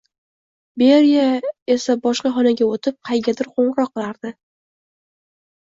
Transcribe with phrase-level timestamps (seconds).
[0.81, 1.25] Beriya
[1.75, 4.35] esa boshqa xonaga o’tib, qaygadir qo’ng’iroq qilardi.